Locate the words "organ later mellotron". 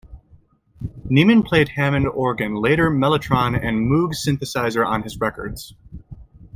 2.07-3.53